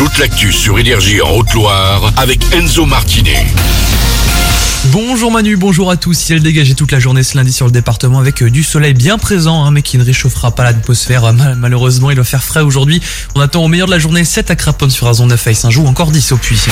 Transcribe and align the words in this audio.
Toute 0.00 0.16
l'actu 0.16 0.50
sur 0.50 0.78
Énergie 0.78 1.20
en 1.20 1.30
Haute-Loire 1.36 2.10
avec 2.16 2.40
Enzo 2.54 2.86
Martinet. 2.86 3.46
Bonjour 4.86 5.30
Manu, 5.30 5.56
bonjour 5.58 5.90
à 5.90 5.98
tous. 5.98 6.14
Ciel 6.14 6.42
dégagé 6.42 6.74
toute 6.74 6.90
la 6.90 6.98
journée 6.98 7.22
ce 7.22 7.36
lundi 7.36 7.52
sur 7.52 7.66
le 7.66 7.70
département 7.70 8.18
avec 8.18 8.42
euh, 8.42 8.48
du 8.50 8.62
soleil 8.62 8.94
bien 8.94 9.18
présent, 9.18 9.62
hein, 9.62 9.70
mais 9.70 9.82
qui 9.82 9.98
ne 9.98 10.02
réchauffera 10.04 10.52
pas 10.54 10.64
l'atmosphère. 10.64 11.24
Euh, 11.26 11.32
mal- 11.32 11.56
Malheureusement, 11.56 12.10
il 12.10 12.16
va 12.16 12.24
faire 12.24 12.42
frais 12.42 12.62
aujourd'hui. 12.62 13.02
On 13.34 13.40
attend 13.42 13.62
au 13.62 13.68
meilleur 13.68 13.88
de 13.88 13.92
la 13.92 13.98
journée 13.98 14.24
7 14.24 14.50
à 14.50 14.56
Craponne 14.56 14.88
sur 14.90 15.06
Azon 15.06 15.26
9 15.26 15.46
à 15.46 15.52
Saint-Jou, 15.54 15.86
encore 15.86 16.10
10 16.10 16.32
au 16.32 16.38
puits. 16.38 16.62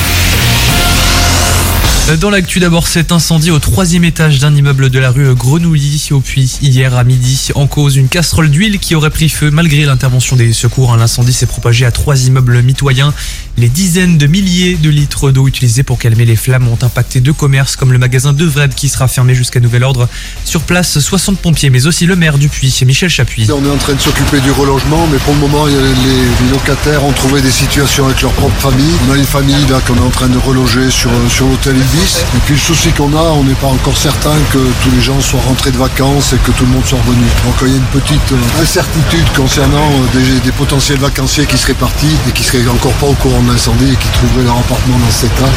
Dans 2.16 2.30
l'actu 2.30 2.58
d'abord, 2.58 2.86
cet 2.86 3.12
incendie 3.12 3.50
au 3.50 3.58
troisième 3.58 4.02
étage 4.02 4.38
d'un 4.38 4.54
immeuble 4.54 4.88
de 4.88 4.98
la 4.98 5.10
rue 5.10 5.34
Grenouilly 5.34 6.08
au 6.10 6.20
Puy 6.20 6.50
hier 6.62 6.96
à 6.96 7.04
midi. 7.04 7.50
En 7.54 7.66
cause, 7.66 7.96
une 7.96 8.08
casserole 8.08 8.50
d'huile 8.50 8.78
qui 8.78 8.94
aurait 8.94 9.10
pris 9.10 9.28
feu 9.28 9.50
malgré 9.50 9.84
l'intervention 9.84 10.34
des 10.34 10.54
secours. 10.54 10.96
L'incendie 10.96 11.34
s'est 11.34 11.44
propagé 11.44 11.84
à 11.84 11.90
trois 11.90 12.26
immeubles 12.26 12.62
mitoyens. 12.62 13.12
Les 13.58 13.68
dizaines 13.68 14.18
de 14.18 14.28
milliers 14.28 14.76
de 14.76 14.88
litres 14.88 15.32
d'eau 15.32 15.48
utilisés 15.48 15.82
pour 15.82 15.98
calmer 15.98 16.24
les 16.24 16.36
flammes 16.36 16.68
ont 16.68 16.78
impacté 16.80 17.18
deux 17.18 17.32
commerces 17.32 17.74
comme 17.74 17.92
le 17.92 17.98
magasin 17.98 18.32
de 18.32 18.44
Vred 18.44 18.72
qui 18.72 18.88
sera 18.88 19.08
fermé 19.08 19.34
jusqu'à 19.34 19.58
nouvel 19.58 19.82
ordre. 19.82 20.08
Sur 20.44 20.62
place, 20.62 20.96
60 21.00 21.40
pompiers, 21.40 21.68
mais 21.68 21.88
aussi 21.88 22.06
le 22.06 22.14
maire 22.14 22.38
du 22.38 22.48
Puy, 22.48 22.72
Michel 22.86 23.10
Chapuis. 23.10 23.48
On 23.50 23.64
est 23.64 23.68
en 23.68 23.76
train 23.76 23.94
de 23.94 24.00
s'occuper 24.00 24.38
du 24.38 24.52
relogement, 24.52 25.08
mais 25.10 25.18
pour 25.18 25.34
le 25.34 25.40
moment, 25.40 25.66
les 25.66 26.50
locataires 26.52 27.02
ont 27.02 27.10
trouvé 27.10 27.42
des 27.42 27.50
situations 27.50 28.06
avec 28.06 28.22
leur 28.22 28.30
propre 28.34 28.54
famille. 28.60 28.94
On 29.08 29.14
a 29.14 29.16
une 29.16 29.24
famille 29.24 29.66
là 29.68 29.80
qu'on 29.84 29.96
est 29.96 30.06
en 30.06 30.10
train 30.10 30.28
de 30.28 30.38
reloger 30.38 30.88
sur, 30.92 31.10
sur 31.28 31.48
l'hôtel 31.48 31.74
Ibis. 31.76 32.18
Et 32.36 32.40
puis 32.46 32.54
le 32.54 32.60
souci 32.60 32.92
qu'on 32.92 33.12
a, 33.16 33.22
on 33.22 33.42
n'est 33.42 33.54
pas 33.54 33.66
encore 33.66 33.96
certain 33.96 34.36
que 34.52 34.58
tous 34.84 34.90
les 34.94 35.02
gens 35.02 35.20
soient 35.20 35.40
rentrés 35.40 35.72
de 35.72 35.78
vacances 35.78 36.32
et 36.32 36.36
que 36.36 36.52
tout 36.52 36.64
le 36.64 36.70
monde 36.70 36.86
soit 36.86 37.00
revenu. 37.00 37.26
Donc 37.44 37.56
il 37.62 37.70
y 37.70 37.74
a 37.74 37.76
une 37.76 38.00
petite 38.00 38.32
euh, 38.32 38.62
incertitude 38.62 39.26
concernant 39.34 39.90
euh, 39.90 40.16
des, 40.16 40.40
des 40.42 40.52
potentiels 40.52 40.98
vacanciers 40.98 41.46
qui 41.46 41.58
seraient 41.58 41.74
partis 41.74 42.14
et 42.28 42.30
qui 42.30 42.44
seraient 42.44 42.64
encore 42.68 42.92
pas 42.92 43.06
au 43.06 43.14
courant 43.14 43.47
l'incendie 43.48 43.92
et 43.92 43.96
qui 43.96 44.08
trouveraient 44.12 44.44
leur 44.44 44.58
appartement 44.58 44.98
dans 44.98 45.10
cet 45.10 45.32
état. 45.32 45.50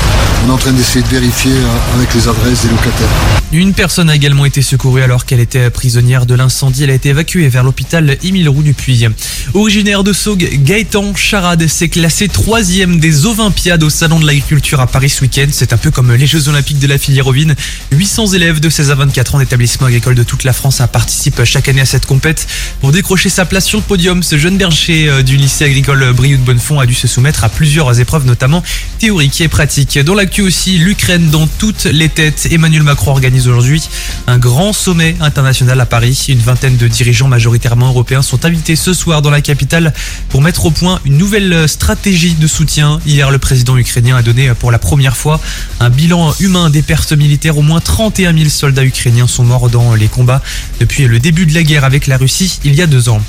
On 0.45 0.49
est 0.49 0.51
en 0.51 0.57
train 0.57 0.71
d'essayer 0.71 1.03
de 1.03 1.09
vérifier 1.09 1.51
euh, 1.51 1.95
avec 1.97 2.13
les 2.13 2.27
adresses 2.27 2.63
des 2.63 2.69
locataires. 2.69 3.07
Une 3.51 3.73
personne 3.73 4.09
a 4.09 4.15
également 4.15 4.45
été 4.45 4.61
secourue 4.61 5.03
alors 5.03 5.25
qu'elle 5.25 5.41
était 5.41 5.69
prisonnière 5.69 6.25
de 6.25 6.35
l'incendie. 6.35 6.83
Elle 6.83 6.89
a 6.91 6.93
été 6.93 7.09
évacuée 7.09 7.49
vers 7.49 7.63
l'hôpital 7.63 8.17
Émile 8.23 8.47
Roux 8.47 8.63
du 8.63 8.73
Puy. 8.73 9.07
Originaire 9.53 10.03
de 10.03 10.13
Saugues, 10.13 10.49
Gaëtan 10.63 11.13
Charade 11.15 11.67
s'est 11.67 11.89
classé 11.89 12.29
troisième 12.29 12.99
des 12.99 13.25
Olympiades 13.25 13.83
au 13.83 13.89
Salon 13.89 14.19
de 14.19 14.25
l'Agriculture 14.25 14.79
à 14.79 14.87
Paris 14.87 15.09
ce 15.09 15.21
week-end. 15.21 15.47
C'est 15.51 15.73
un 15.73 15.77
peu 15.77 15.91
comme 15.91 16.13
les 16.13 16.27
Jeux 16.27 16.47
Olympiques 16.47 16.79
de 16.79 16.87
la 16.87 16.97
filière 16.97 17.27
ovine. 17.27 17.55
800 17.91 18.27
élèves 18.27 18.61
de 18.61 18.69
16 18.69 18.91
à 18.91 18.95
24 18.95 19.35
ans 19.35 19.39
d'établissements 19.39 19.87
agricoles 19.87 20.15
de 20.15 20.23
toute 20.23 20.45
la 20.45 20.53
France 20.53 20.81
participent 20.91 21.43
chaque 21.43 21.67
année 21.67 21.81
à 21.81 21.85
cette 21.85 22.05
compète. 22.05 22.47
Pour 22.79 22.91
décrocher 22.91 23.29
sa 23.29 23.45
place 23.45 23.65
sur 23.65 23.79
le 23.79 23.83
podium, 23.83 24.23
ce 24.23 24.37
jeune 24.37 24.57
berger 24.57 25.09
euh, 25.09 25.23
du 25.23 25.35
lycée 25.35 25.65
agricole 25.65 26.13
Briou 26.13 26.37
de 26.37 26.43
Bonnefond 26.43 26.79
a 26.79 26.85
dû 26.85 26.93
se 26.93 27.07
soumettre 27.07 27.43
à 27.43 27.49
plusieurs 27.49 27.70
épreuves, 27.79 28.25
notamment 28.25 28.63
théoriques 28.99 29.41
et 29.41 29.47
pratiques. 29.47 29.97
Dans 29.99 30.13
l'actu 30.13 30.41
aussi, 30.41 30.77
l'Ukraine 30.77 31.29
dans 31.29 31.47
toutes 31.47 31.85
les 31.85 32.09
têtes. 32.09 32.47
Emmanuel 32.51 32.83
Macron 32.83 33.11
organise 33.11 33.47
aujourd'hui 33.47 33.81
un 34.27 34.37
grand 34.37 34.73
sommet 34.73 35.15
international 35.21 35.79
à 35.79 35.85
Paris. 35.85 36.25
Une 36.27 36.39
vingtaine 36.39 36.77
de 36.77 36.87
dirigeants 36.87 37.27
majoritairement 37.27 37.87
européens 37.87 38.21
sont 38.21 38.45
invités 38.45 38.75
ce 38.75 38.93
soir 38.93 39.21
dans 39.21 39.29
la 39.29 39.41
capitale 39.41 39.93
pour 40.29 40.41
mettre 40.41 40.65
au 40.65 40.71
point 40.71 40.99
une 41.05 41.17
nouvelle 41.17 41.67
stratégie 41.67 42.33
de 42.33 42.47
soutien. 42.47 42.99
Hier, 43.05 43.31
le 43.31 43.37
président 43.37 43.77
ukrainien 43.77 44.17
a 44.17 44.21
donné 44.21 44.53
pour 44.53 44.71
la 44.71 44.79
première 44.79 45.15
fois 45.15 45.39
un 45.79 45.89
bilan 45.89 46.33
humain 46.39 46.69
des 46.69 46.81
pertes 46.81 47.13
militaires. 47.13 47.57
Au 47.57 47.61
moins 47.61 47.79
31 47.79 48.33
000 48.33 48.49
soldats 48.49 48.85
ukrainiens 48.85 49.27
sont 49.27 49.43
morts 49.43 49.69
dans 49.69 49.95
les 49.95 50.07
combats 50.07 50.41
depuis 50.79 51.07
le 51.07 51.19
début 51.19 51.45
de 51.45 51.53
la 51.53 51.63
guerre 51.63 51.85
avec 51.85 52.07
la 52.07 52.17
Russie 52.17 52.59
il 52.63 52.75
y 52.75 52.81
a 52.81 52.87
deux 52.87 53.09
ans. 53.09 53.21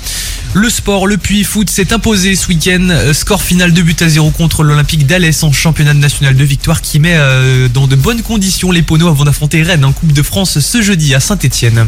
Le 0.55 0.69
sport, 0.69 1.07
le 1.07 1.17
Puy 1.17 1.43
Foot 1.43 1.67
s'est 1.67 1.93
imposé 1.93 2.35
ce 2.35 2.47
week-end. 2.47 2.87
Score 3.13 3.41
final 3.41 3.73
2 3.73 3.81
buts 3.81 3.95
à 4.01 4.07
0 4.07 4.29
contre 4.33 4.63
l'Olympique 4.63 5.07
d'Alès 5.07 5.43
en 5.43 5.51
championnat 5.51 5.93
national 5.93 6.35
de 6.35 6.43
victoire 6.43 6.81
qui 6.81 6.99
met 6.99 7.15
euh, 7.15 7.67
dans 7.67 7.87
de 7.87 7.95
bonnes 7.95 8.21
conditions 8.21 8.71
les 8.71 8.81
Poneaux 8.81 9.07
avant 9.07 9.23
d'affronter 9.23 9.63
Rennes 9.63 9.85
en 9.85 9.93
Coupe 9.93 10.11
de 10.11 10.21
France 10.21 10.59
ce 10.59 10.81
jeudi 10.81 11.15
à 11.15 11.19
Saint-Etienne. 11.19 11.87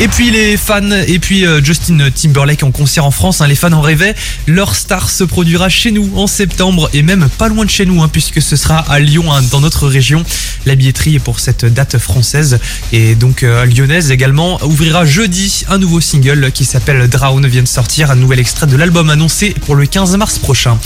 Et 0.00 0.08
puis 0.08 0.32
les 0.32 0.56
fans, 0.56 0.90
et 1.06 1.20
puis 1.20 1.46
euh, 1.46 1.62
Justin 1.62 2.10
Timberlake 2.10 2.64
en 2.64 2.72
concert 2.72 3.04
en 3.04 3.12
France, 3.12 3.40
hein, 3.40 3.46
les 3.46 3.54
fans 3.54 3.72
en 3.72 3.80
rêvaient. 3.80 4.16
Leur 4.48 4.74
star 4.74 5.08
se 5.08 5.22
produira 5.22 5.68
chez 5.68 5.92
nous 5.92 6.10
en 6.16 6.26
septembre 6.26 6.90
et 6.92 7.02
même 7.02 7.28
pas 7.38 7.48
loin 7.48 7.64
de 7.64 7.70
chez 7.70 7.86
nous, 7.86 8.02
hein, 8.02 8.08
puisque 8.12 8.42
ce 8.42 8.56
sera 8.56 8.78
à 8.78 8.98
Lyon, 8.98 9.32
hein, 9.32 9.40
dans 9.52 9.60
notre 9.60 9.86
région. 9.86 10.24
La 10.66 10.74
billetterie 10.74 11.20
pour 11.20 11.38
cette 11.38 11.64
date 11.64 11.98
française 11.98 12.58
et 12.92 13.14
donc 13.14 13.44
euh, 13.44 13.66
lyonnaise 13.66 14.10
également 14.10 14.58
ouvrira 14.64 15.04
jeudi 15.04 15.64
un 15.68 15.78
nouveau 15.78 16.00
single 16.00 16.50
qui 16.52 16.64
s'appelle 16.64 17.06
Drown 17.08 17.46
vient 17.46 17.62
de 17.62 17.68
sortir, 17.68 18.10
un 18.10 18.16
nouvel 18.16 18.40
extrait 18.40 18.66
de 18.66 18.76
l'album 18.76 19.10
annoncé 19.10 19.54
pour 19.66 19.76
le 19.76 19.86
15 19.86 20.16
mars 20.16 20.38
prochain. 20.38 20.76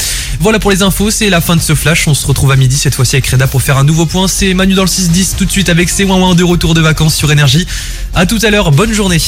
Voilà 0.40 0.58
pour 0.58 0.70
les 0.70 0.82
infos, 0.82 1.10
c'est 1.10 1.30
la 1.30 1.40
fin 1.40 1.56
de 1.56 1.60
ce 1.60 1.74
flash. 1.74 2.06
On 2.08 2.14
se 2.14 2.26
retrouve 2.26 2.52
à 2.52 2.56
midi 2.56 2.76
cette 2.76 2.94
fois-ci 2.94 3.16
avec 3.16 3.26
Reda 3.28 3.46
pour 3.46 3.62
faire 3.62 3.78
un 3.78 3.84
nouveau 3.84 4.04
point. 4.04 4.28
C'est 4.28 4.52
Manu 4.52 4.74
dans 4.74 4.82
le 4.82 4.88
6-10 4.88 5.36
tout 5.36 5.44
de 5.44 5.50
suite 5.50 5.68
avec 5.68 5.88
ses 5.88 6.08
1 6.08 6.34
de 6.34 6.44
retour 6.44 6.74
de 6.74 6.80
vacances 6.80 7.14
sur 7.14 7.32
énergie. 7.32 7.66
A 8.20 8.26
tout 8.26 8.40
à 8.42 8.50
l'heure, 8.50 8.72
bonne 8.72 8.92
journée. 8.92 9.20